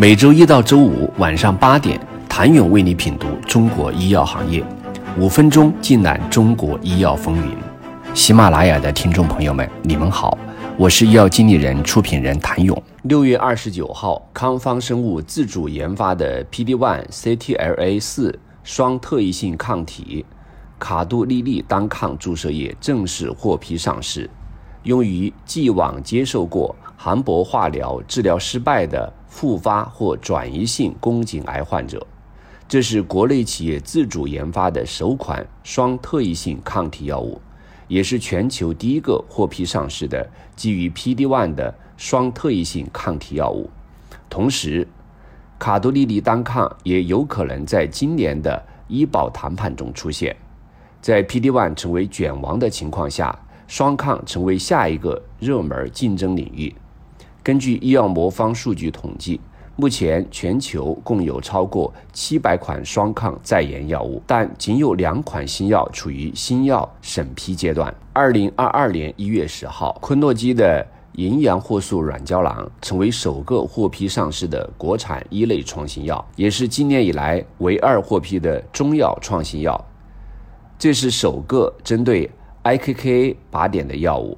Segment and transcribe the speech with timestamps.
[0.00, 4.64] 每周一到周五晚上八点，谭勇为你品读中国医药行业，
[5.18, 7.52] 五分钟尽览中国医药风云。
[8.14, 10.38] 喜马拉雅的听众朋友们，你们好，
[10.76, 12.80] 我是医药经理人、出品人谭勇。
[13.02, 20.24] 六月二十九号，康方生物自主研发的 PD-1 CTLA 四双特异性抗体
[20.78, 24.30] 卡度利利单抗注射液正式获批上市。
[24.84, 32.06] 用于既往接受过含铂化疗治疗失败的复发或转移性宫颈癌患者，
[32.66, 37.40] 这是国内企业自主研发的首款双特异性抗体药物，
[37.86, 43.70] 也是全球第一个获批上市的基于 PD-1 的双特异性抗体药物。
[44.28, 44.88] 同时，
[45.58, 50.36] 卡多利利单抗也有可能在今年的医保谈判中出现。
[51.00, 53.38] 在 PD-1 成为卷王的情况下。
[53.68, 56.74] 双抗成为下一个热门竞争领域。
[57.48, 59.40] 根据医药魔方数据统计，
[59.74, 67.94] 目前全球共有超过七百款双抗在研药物，但仅有两款新药处于新药审批阶段。
[68.12, 79.82] 二零二二年一月十号，昆诺基的营养货素软胶囊成为首个获批上市的国产一类创新药，也是今年以来唯二获批的中药创新药。
[80.78, 82.30] 这是首个针对。
[82.64, 84.36] IKK 靶点的药物，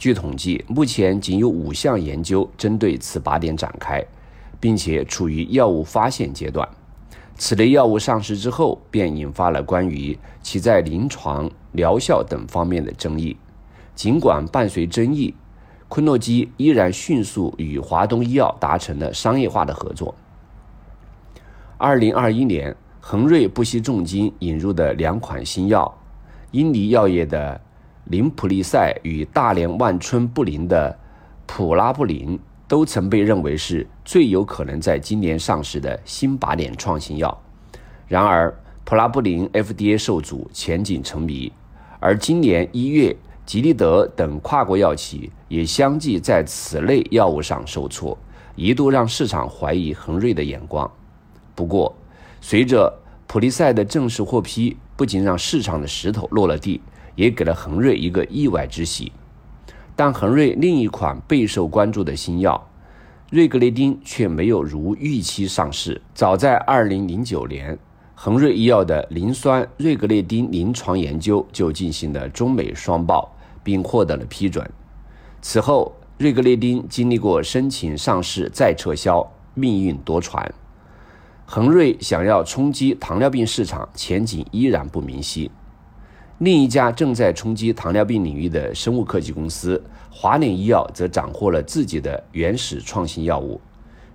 [0.00, 4.02] 据统计，目前仅有五项研究针对此靶点展开，
[4.58, 6.66] 并且处于药物发现阶段。
[7.36, 13.36] 此类药物上市之后，便引发了关于其在临床疗效等方面的争议。
[13.94, 15.34] 尽管伴随争议，
[15.86, 20.14] 昆诺基依然迅速与华东医药达成了商业化的合作。
[21.76, 25.94] 二零二一年，恒瑞不惜重金引入的两款新药。
[26.52, 27.60] 英尼药业的
[28.10, 30.98] 林普利赛与大连万春布林的
[31.46, 37.40] 普拉布林都曾被认为是最有可能在今年上市的新靶点创新药。
[38.08, 38.52] 然而，
[38.84, 41.52] 普拉布林 FDA 受阻，前景成谜。
[42.00, 43.16] 而今年一月，
[43.46, 48.18] 吉利德等跨国药企也相继在此类药物上受挫，
[48.56, 50.90] 一度让市场怀疑恒瑞的眼光。
[51.54, 51.94] 不过，
[52.40, 52.92] 随着
[53.28, 54.76] 普利赛的正式获批。
[54.96, 56.78] 不仅让市场的石头落了地，
[57.20, 59.12] 也给了恒瑞一个意外之喜。
[59.94, 62.66] 但恒瑞另一款备受关注的新药
[63.28, 66.00] 瑞格列丁却没有如预期上市。
[66.14, 67.78] 早在2009年，
[68.14, 73.30] 恒瑞医药的磷酸瑞格列丁临床研究就进行了中美双报，
[73.62, 74.66] 并获得了批准。
[75.42, 80.48] 此后，瑞格列丁经历过申请上市再撤销，命运多舛。
[81.44, 85.50] 恒瑞想要冲击糖尿病市场，前景依然不明晰。
[86.40, 93.60] 另一家正在冲击糖尿病领域的生物科技公司华领医药则斩获了自己的原始创新药物。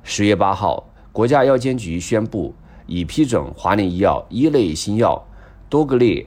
[0.02, 2.52] 十月八号，国家药监局宣布
[2.88, 5.24] 已批准华领医药一类新药
[5.70, 6.26] 多格列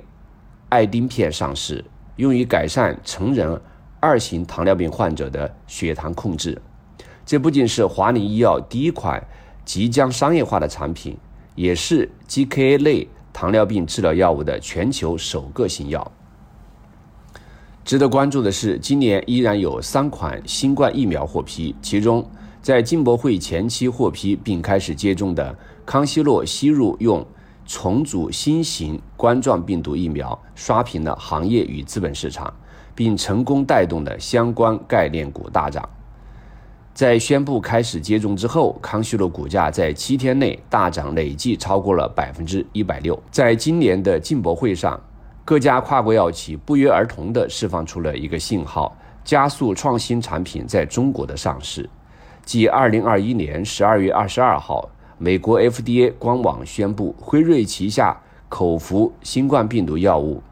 [0.68, 1.84] 爱丁片上市，
[2.14, 3.60] 用于改善成人
[3.98, 6.62] 二型糖尿病患者的血糖控制。
[7.26, 9.20] 这不仅是华领医药第一款。
[9.64, 11.14] 即将商业化的产品，
[11.54, 13.06] 也是 GKA 类
[13.40, 16.10] 糖尿病治疗药物的全球首个新药。
[17.84, 22.28] 值得关注的是，今年依然有三款新冠疫苗获批，其中
[22.60, 25.56] 在进博会前期获批并开始接种的
[25.86, 27.24] 康希诺吸入用
[27.64, 32.52] 重组新型冠状病毒疫苗，刷屏了行业与资本市场，
[32.92, 35.88] 并成功带动了相关概念股大涨。
[36.98, 43.16] 在宣布开始接种之后，康希诺股价在七天内大涨，累计超过了百分之一百六。
[43.30, 45.00] 在今年的进博会上，
[45.44, 51.88] 各家跨国药企不约而同地释放出了一个信号，加速创新产品在中国的上市。
[52.44, 60.42] 继二零二一年十二月二十二号，美国 FDA 官网宣布，辉瑞旗下口服新冠病毒药物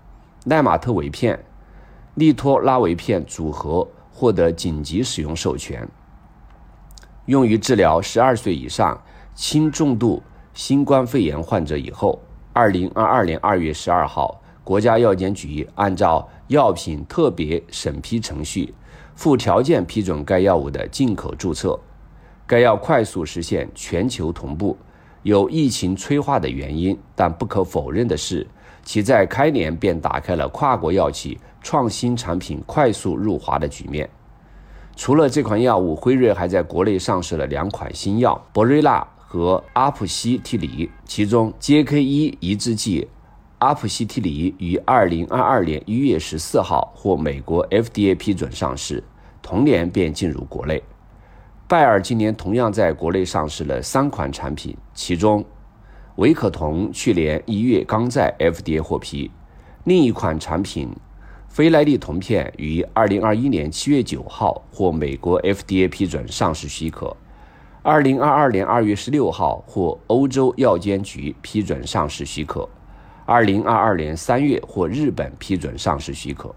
[0.45, 1.45] 奈玛特韦片、
[2.15, 5.85] 利托拉韦片组合获得紧急使用授权。
[7.27, 8.97] 用于治疗十二岁以上
[9.35, 10.23] 轻重度
[10.55, 12.21] 新冠肺炎患者以后，
[12.53, 18.73] 二零二二年二月十二号，国家药监局按照药品特别审批程序，
[19.17, 21.79] 附条件批准该药物的进口注册。
[22.47, 24.79] 该药快速实现全球同步，
[25.25, 28.47] 有疫情催化的原因，但不可否认的是，
[28.85, 34.09] 其在开年便打开了跨国药企创新产品快速入华的局面。
[34.97, 40.91] 除了这款药物，辉瑞还在国内上市了两款新药博瑞纳和阿普西替里。
[41.05, 43.07] 其中，JK1 抑制剂
[43.59, 49.05] 阿普西替里于二零二二年一月十四号获美国 FDA 批准上市，
[49.43, 50.83] 同年便进入国内。
[51.69, 55.45] 拜耳今年同样在国内上市了三款产品，其中
[56.17, 59.31] 维可酮去年一月刚在 FDA 获批，
[59.85, 60.89] 另一款产品
[61.57, 67.17] 菲莱利酮片于二零二一年七月九号获美国 FDA 批准上市许可，
[67.81, 72.69] 二零二二年二月十六号获欧洲药监局批准上市许可，
[73.25, 76.55] 二零二二年三月获日本批准上市许可。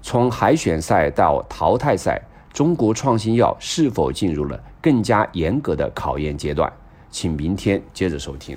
[0.00, 2.18] 从海选赛到淘汰赛。
[2.54, 6.72] 中国创新药是否进入了更加严格的考验阶段？
[7.10, 8.56] 请明天接着收听。